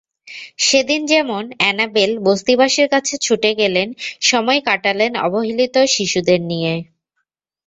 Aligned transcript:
সেদিন 0.59 1.01
যেমন 1.05 1.43
অ্যানাবেল 1.59 2.11
বস্তিবাসীর 2.25 2.87
কাছে 2.93 3.13
ছুটে 3.17 3.51
গেলেন, 3.59 3.87
সময় 4.21 4.59
কাটালেন 4.67 5.11
অবহেলিত 5.25 5.75
শিশুদের 5.93 6.39
নিয়ে। 6.51 6.73